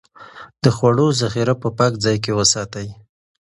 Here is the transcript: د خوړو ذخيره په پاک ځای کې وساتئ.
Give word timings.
د 0.63 0.65
خوړو 0.75 1.07
ذخيره 1.21 1.55
په 1.61 1.69
پاک 1.77 1.93
ځای 2.03 2.17
کې 2.23 2.31
وساتئ. 2.39 2.87